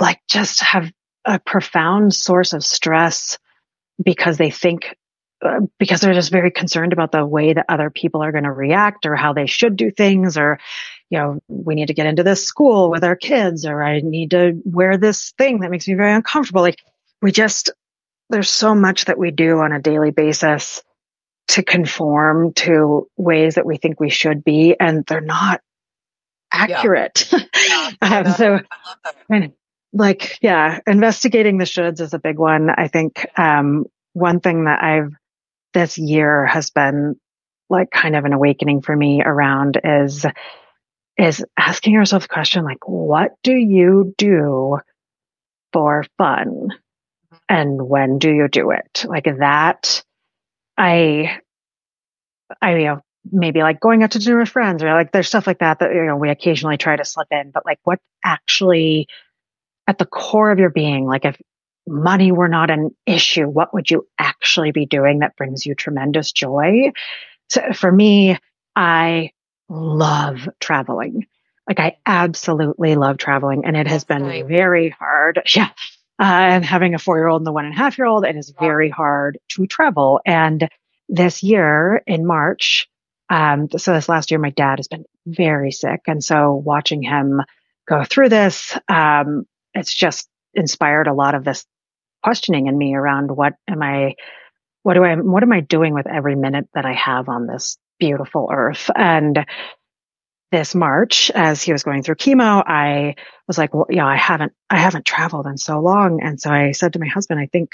[0.00, 0.90] like just have
[1.24, 3.38] a profound source of stress
[4.02, 4.96] because they think,
[5.44, 8.52] uh, because they're just very concerned about the way that other people are going to
[8.52, 10.58] react or how they should do things or,
[11.10, 14.32] you know, we need to get into this school with our kids or I need
[14.32, 16.62] to wear this thing that makes me very uncomfortable.
[16.62, 16.82] Like
[17.22, 17.70] we just,
[18.30, 20.82] there's so much that we do on a daily basis
[21.48, 25.60] to conform to ways that we think we should be, and they're not
[26.52, 27.28] accurate.
[27.32, 27.38] Yeah.
[28.00, 28.60] Yeah, um, so,
[29.92, 32.70] like, yeah, investigating the shoulds is a big one.
[32.70, 35.12] I think um, one thing that I've
[35.74, 37.16] this year has been
[37.70, 40.24] like kind of an awakening for me around is
[41.18, 44.78] is asking yourself the question like, what do you do
[45.72, 46.68] for fun?
[47.48, 49.04] And when do you do it?
[49.06, 50.02] Like that
[50.76, 51.40] I,
[52.62, 53.00] I, you know,
[53.30, 55.92] maybe like going out to dinner with friends or like there's stuff like that that,
[55.92, 59.08] you know, we occasionally try to slip in, but like what actually
[59.88, 61.36] at the core of your being, like if
[61.88, 66.32] money were not an issue, what would you actually be doing that brings you tremendous
[66.32, 66.92] joy?
[67.48, 68.38] So for me,
[68.76, 69.30] I
[69.68, 71.26] love traveling.
[71.66, 75.42] Like I absolutely love traveling and it has been very hard.
[75.54, 75.70] Yeah
[76.20, 78.24] uh, and having a four year old and the one and a half year old,
[78.24, 80.20] it is very hard to travel.
[80.26, 80.68] And
[81.08, 82.88] this year in March,
[83.30, 86.00] um, so this last year, my dad has been very sick.
[86.06, 87.42] And so watching him
[87.86, 91.64] go through this, um, it's just inspired a lot of this
[92.22, 94.14] questioning in me around what am I,
[94.82, 97.78] what do I, what am I doing with every minute that I have on this
[97.98, 98.90] beautiful earth?
[98.94, 99.46] And
[100.50, 104.52] this March as he was going through chemo, I was like, well, yeah, I haven't,
[104.70, 106.20] I haven't traveled in so long.
[106.22, 107.72] And so I said to my husband, I think,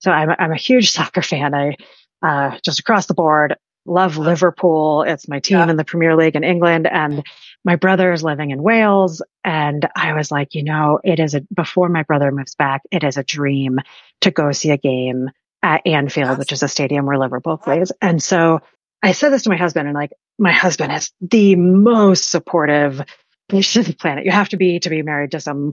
[0.00, 1.54] so I'm, I'm a huge soccer fan.
[1.54, 1.76] I,
[2.22, 5.02] uh, just across the board, love Liverpool.
[5.02, 5.70] It's my team yeah.
[5.70, 6.86] in the Premier League in England.
[6.86, 7.24] And
[7.64, 9.22] my brother is living in Wales.
[9.44, 13.04] And I was like, you know, it is a, before my brother moves back, it
[13.04, 13.78] is a dream
[14.22, 15.30] to go see a game
[15.62, 16.38] at Anfield, yes.
[16.38, 17.92] which is a stadium where Liverpool plays.
[18.00, 18.60] And so
[19.02, 23.02] I said this to my husband and like my husband is the most supportive
[23.48, 24.24] person on the planet.
[24.24, 25.72] You have to be to be married to some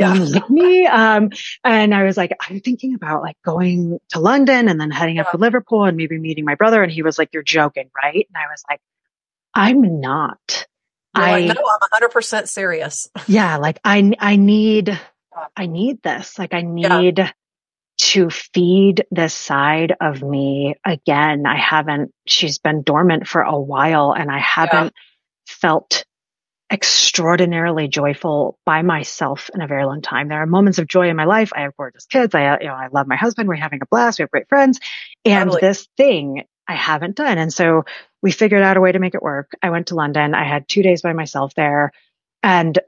[0.00, 0.14] yeah.
[0.14, 0.86] like me.
[0.86, 1.30] Um,
[1.64, 5.22] and I was like, I'm thinking about like going to London and then heading yeah.
[5.22, 6.82] up to Liverpool and maybe meeting my brother.
[6.82, 8.26] And he was like, you're joking, right?
[8.32, 8.80] And I was like,
[9.54, 10.66] I'm not.
[11.16, 13.08] You're I like, no, I'm 100% serious.
[13.26, 13.56] yeah.
[13.56, 14.98] Like I, I need,
[15.56, 16.38] I need this.
[16.38, 17.32] Like I need yeah
[18.00, 21.44] to feed this side of me again.
[21.46, 25.44] I haven't, she's been dormant for a while and I haven't yeah.
[25.46, 26.04] felt
[26.70, 30.28] extraordinarily joyful by myself in a very long time.
[30.28, 31.50] There are moments of joy in my life.
[31.54, 32.34] I have gorgeous kids.
[32.34, 33.48] I, you know, I love my husband.
[33.48, 34.18] We're having a blast.
[34.18, 34.78] We have great friends
[35.24, 35.60] and totally.
[35.60, 37.38] this thing I haven't done.
[37.38, 37.84] And so
[38.22, 39.50] we figured out a way to make it work.
[39.60, 40.34] I went to London.
[40.34, 41.92] I had two days by myself there
[42.42, 42.78] and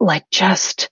[0.00, 0.88] like just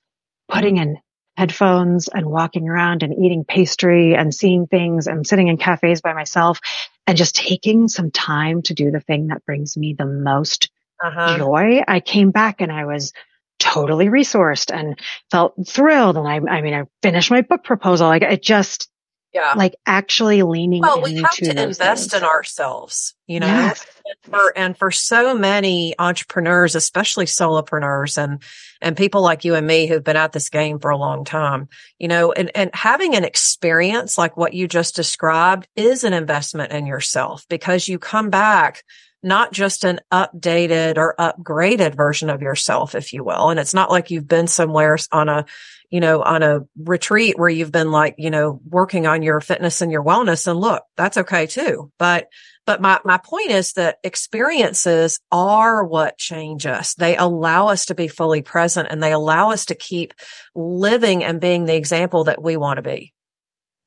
[0.49, 0.99] putting in
[1.38, 6.12] headphones and walking around and eating pastry and seeing things and sitting in cafes by
[6.12, 6.61] myself
[7.07, 10.70] and just taking some time to do the thing that brings me the most
[11.02, 11.38] uh-huh.
[11.38, 11.82] joy.
[11.87, 13.12] I came back and I was
[13.59, 14.98] totally resourced and
[15.30, 16.16] felt thrilled.
[16.16, 18.09] And I, I mean, I finished my book proposal.
[18.09, 18.88] Like it just,
[19.37, 19.52] yeah.
[19.54, 22.14] like actually leaning well we have to invest things.
[22.14, 23.85] in ourselves you know yes.
[24.06, 28.42] and, for, and for so many entrepreneurs especially solopreneurs and
[28.80, 31.68] and people like you and me who've been at this game for a long time
[31.98, 36.72] you know and and having an experience like what you just described is an investment
[36.72, 38.85] in yourself because you come back
[39.26, 43.50] not just an updated or upgraded version of yourself, if you will.
[43.50, 45.44] And it's not like you've been somewhere on a
[45.90, 49.80] you know, on a retreat where you've been like, you know, working on your fitness
[49.80, 51.92] and your wellness and look, that's okay too.
[51.98, 52.28] But,
[52.66, 56.94] but my, my point is that experiences are what change us.
[56.94, 60.14] They allow us to be fully present and they allow us to keep
[60.55, 63.12] living and being the example that we want to be.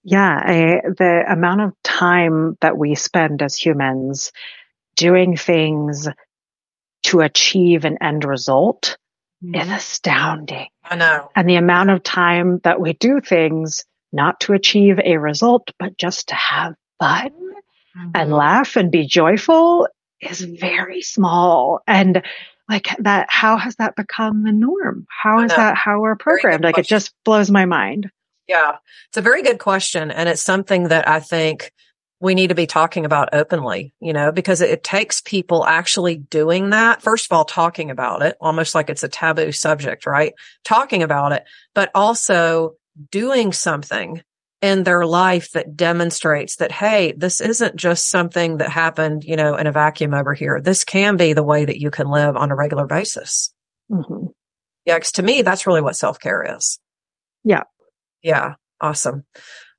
[0.04, 0.42] Yeah.
[0.42, 4.32] I, the amount of time that we spend as humans
[5.00, 6.10] doing things
[7.04, 8.98] to achieve an end result
[9.44, 9.56] mm-hmm.
[9.56, 10.68] is astounding.
[10.84, 11.32] I know.
[11.36, 15.98] And the amount of time that we do things not to achieve a result, but
[15.98, 18.10] just to have fun mm-hmm.
[18.14, 19.88] and laugh and be joyful
[20.20, 21.80] is very small.
[21.88, 22.22] And
[22.68, 25.08] like that, how has that become the norm?
[25.10, 26.66] How is that how we're programmed?
[26.66, 26.94] Like question.
[26.94, 28.12] it just blows my mind.
[28.50, 28.76] Yeah.
[29.08, 30.12] It's a very good question.
[30.12, 31.72] And it's something that I think
[32.22, 36.72] we need to be talking about openly, you know, because it, takes people actually doing
[36.72, 37.02] that.
[37.02, 40.34] First of all, talking about it, almost like it's a taboo subject, right?
[40.64, 41.44] Talking about it,
[41.76, 42.76] but also
[43.12, 44.22] doing something
[44.62, 49.56] in their life that demonstrates that, hey, this isn't just something that happened, you know,
[49.56, 50.60] in a vacuum over here.
[50.60, 53.54] This can be the way that you can live on a regular basis.
[53.92, 54.28] Mm-hmm.
[54.86, 55.00] Yeah.
[55.00, 56.80] Cause to me, that's really what self care is.
[57.44, 57.64] Yeah.
[58.22, 58.56] Yeah.
[58.82, 59.24] Awesome.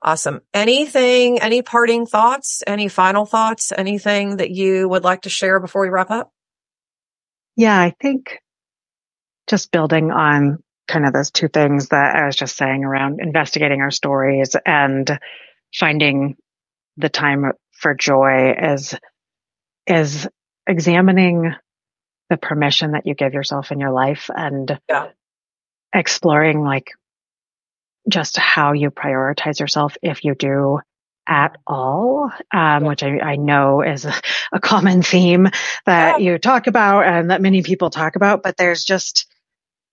[0.02, 0.40] Awesome.
[0.54, 5.82] Anything, any parting thoughts, any final thoughts, anything that you would like to share before
[5.82, 6.32] we wrap up?
[7.56, 8.38] Yeah, I think
[9.46, 13.82] just building on kind of those two things that I was just saying around investigating
[13.82, 15.18] our stories and
[15.74, 16.36] finding
[16.96, 18.94] the time for joy is,
[19.86, 20.26] is
[20.66, 21.54] examining
[22.30, 25.08] the permission that you give yourself in your life and yeah.
[25.94, 26.92] exploring like
[28.08, 30.80] just how you prioritize yourself if you do
[31.26, 34.14] at all, um, which I, I, know is a,
[34.52, 35.48] a common theme
[35.86, 39.26] that you talk about and that many people talk about, but there's just,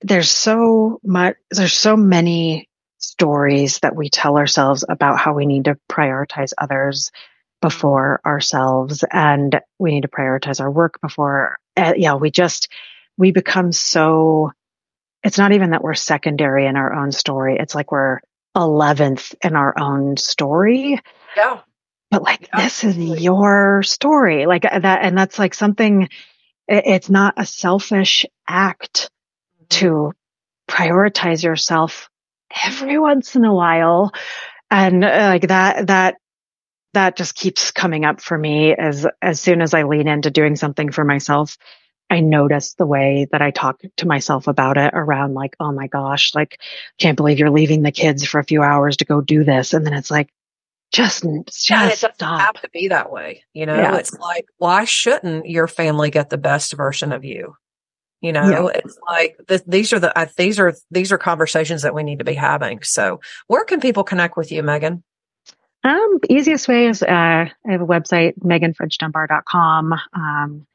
[0.02, 5.66] there's so much, there's so many stories that we tell ourselves about how we need
[5.66, 7.12] to prioritize others
[7.62, 12.70] before ourselves and we need to prioritize our work before, uh, yeah, we just,
[13.18, 14.52] we become so
[15.24, 17.58] it's not even that we're secondary in our own story.
[17.60, 18.20] It's like we're
[18.56, 21.00] 11th in our own story.
[21.36, 21.62] Yeah.
[22.10, 23.06] But like, Absolutely.
[23.06, 24.46] this is your story.
[24.46, 25.00] Like that.
[25.02, 26.10] And that's like something,
[26.68, 29.10] it's not a selfish act
[29.56, 29.66] mm-hmm.
[29.70, 30.14] to
[30.70, 32.10] prioritize yourself
[32.66, 34.12] every once in a while.
[34.72, 36.16] And uh, like that, that,
[36.94, 40.56] that just keeps coming up for me as, as soon as I lean into doing
[40.56, 41.58] something for myself.
[42.10, 45.88] I notice the way that I talk to myself about it around like, oh my
[45.88, 46.60] gosh, like,
[46.98, 49.74] can't believe you're leaving the kids for a few hours to go do this.
[49.74, 50.30] And then it's like,
[50.94, 53.44] just, just yeah, it doesn't have to be that way.
[53.54, 53.98] You know, yeah.
[53.98, 57.56] it's like, why shouldn't your family get the best version of you?
[58.22, 58.80] You know, yeah.
[58.80, 62.20] it's like th- these are the, uh, these are, these are conversations that we need
[62.20, 62.82] to be having.
[62.84, 65.04] So where can people connect with you, Meghan?
[65.84, 69.94] Um, easiest way is, uh, I have a website, meghanfrenchdunbar.com.
[70.14, 70.68] Um,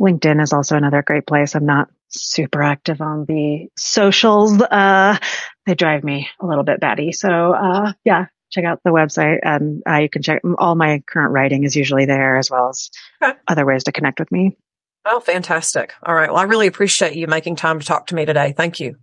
[0.00, 1.54] LinkedIn is also another great place.
[1.54, 4.60] I'm not super active on the socials.
[4.60, 5.18] Uh,
[5.66, 7.12] they drive me a little bit batty.
[7.12, 11.32] So, uh, yeah, check out the website and uh, you can check all my current
[11.32, 12.90] writing is usually there as well as
[13.22, 13.38] okay.
[13.48, 14.56] other ways to connect with me.
[15.06, 15.92] Oh, fantastic.
[16.02, 16.30] All right.
[16.30, 18.54] Well, I really appreciate you making time to talk to me today.
[18.56, 18.96] Thank you.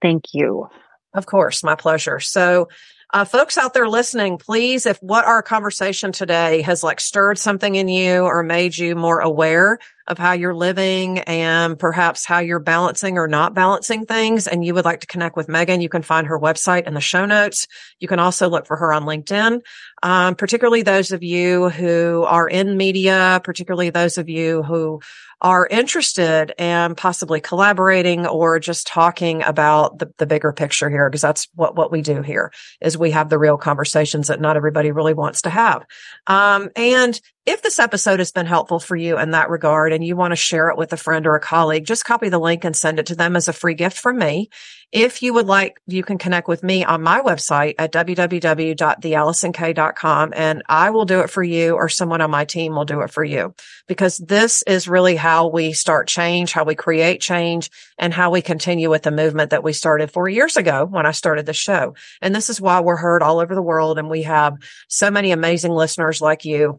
[0.00, 0.68] Thank you.
[1.14, 1.62] Of course.
[1.62, 2.20] My pleasure.
[2.20, 2.68] So,
[3.12, 7.74] uh, folks out there listening, please, if what our conversation today has like stirred something
[7.74, 9.78] in you or made you more aware
[10.10, 14.74] of how you're living and perhaps how you're balancing or not balancing things, and you
[14.74, 17.66] would like to connect with Meghan, you can find her website in the show notes.
[18.00, 19.60] You can also look for her on LinkedIn.
[20.02, 25.00] Um, particularly those of you who are in media, particularly those of you who
[25.42, 31.22] are interested in possibly collaborating or just talking about the, the bigger picture here, because
[31.22, 34.90] that's what, what we do here is we have the real conversations that not everybody
[34.90, 35.86] really wants to have.
[36.26, 40.14] Um, and if this episode has been helpful for you in that regard and you
[40.14, 42.76] want to share it with a friend or a colleague, just copy the link and
[42.76, 44.50] send it to them as a free gift from me.
[44.92, 50.64] If you would like, you can connect with me on my website at www.thealisonk.com and
[50.68, 53.22] I will do it for you or someone on my team will do it for
[53.22, 53.54] you
[53.86, 58.42] because this is really how we start change, how we create change and how we
[58.42, 61.94] continue with the movement that we started four years ago when I started the show.
[62.20, 64.56] And this is why we're heard all over the world and we have
[64.88, 66.76] so many amazing listeners like you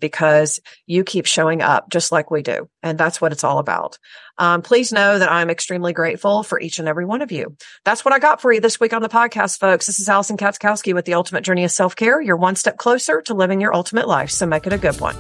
[0.52, 2.70] because you keep showing up just like we do.
[2.84, 3.98] And that's what it's all about.
[4.38, 7.56] Um, please know that I'm extremely grateful for each and every one of you.
[7.86, 9.88] That's what I got for you this week on the podcast, folks.
[9.88, 12.22] This is Alison Katzkowski with the Ultimate Journey of Self Care.
[12.22, 14.32] You're one step closer to living your ultimate life.
[14.32, 15.16] So make it a good one.